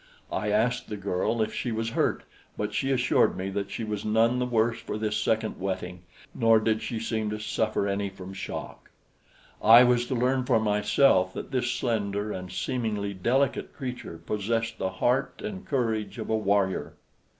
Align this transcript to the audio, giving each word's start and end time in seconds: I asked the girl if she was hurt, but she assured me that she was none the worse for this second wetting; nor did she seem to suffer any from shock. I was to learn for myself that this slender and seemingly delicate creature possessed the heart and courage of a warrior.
I 0.31 0.49
asked 0.49 0.89
the 0.89 0.97
girl 0.97 1.43
if 1.43 1.53
she 1.53 1.71
was 1.71 1.91
hurt, 1.91 2.23
but 2.57 2.73
she 2.73 2.89
assured 2.91 3.37
me 3.37 3.51
that 3.51 3.69
she 3.69 3.83
was 3.83 4.03
none 4.03 4.39
the 4.39 4.47
worse 4.47 4.79
for 4.79 4.97
this 4.97 5.15
second 5.15 5.59
wetting; 5.59 6.01
nor 6.33 6.59
did 6.59 6.81
she 6.81 6.99
seem 6.99 7.29
to 7.29 7.39
suffer 7.39 7.87
any 7.87 8.09
from 8.09 8.33
shock. 8.33 8.89
I 9.61 9.83
was 9.83 10.07
to 10.07 10.15
learn 10.15 10.43
for 10.45 10.59
myself 10.59 11.35
that 11.35 11.51
this 11.51 11.69
slender 11.69 12.31
and 12.31 12.51
seemingly 12.51 13.13
delicate 13.13 13.73
creature 13.73 14.17
possessed 14.17 14.79
the 14.79 14.89
heart 14.89 15.39
and 15.45 15.67
courage 15.67 16.17
of 16.17 16.31
a 16.31 16.35
warrior. 16.35 16.93